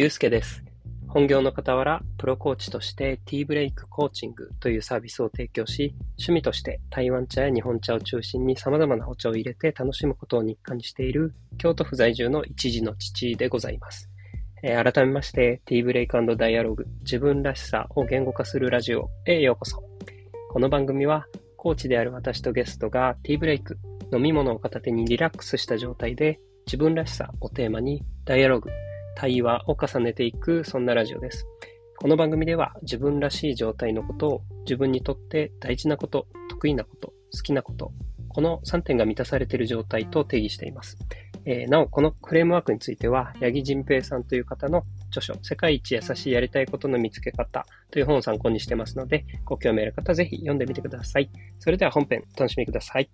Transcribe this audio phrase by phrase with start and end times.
[0.00, 0.62] ゆうすけです。
[1.08, 14.08] 本業の傍ら、プロコーチとしてティーブレイクコーチングというサービスを提供し、趣味として台湾茶や日本茶を中心に様々なお茶を入れて楽しむことを日課にしている京都府在住の一児の父でございます。
[14.62, 19.82] えー改めまして、ティーブレイクダイアログ、自分らしさを言語化するラジオへようこそ。
[20.48, 21.26] この番組は、
[21.56, 23.76] コーチである私とゲストがティーブレイク、
[24.12, 28.70] 飲み物を片手にリラックスした状態で、自分らしさをテーマにダイアログ、
[29.18, 31.44] 対話を重ねていく、そんなラジオです。
[31.96, 37.90] この番組では自分らしい状態のことを自分にとって大事なこと、得意なこと、好きなこと、
[38.28, 40.96] この3点が満たされている状態と定義しています。
[41.46, 51.28] えーなお、このフレームワークについては、八木仁平さんという方の著書、世界一優しいやりたいことの見つけ方という本を参考にしてますので、ご興味ある方はぜひ読んでみてください。
[51.58, 53.10] それでは本編お楽しみください。